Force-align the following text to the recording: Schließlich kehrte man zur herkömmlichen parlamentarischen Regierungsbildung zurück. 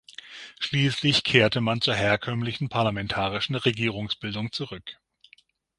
Schließlich 0.59 1.23
kehrte 1.23 1.61
man 1.61 1.79
zur 1.79 1.93
herkömmlichen 1.93 2.69
parlamentarischen 2.69 3.53
Regierungsbildung 3.53 4.51
zurück. 4.51 4.97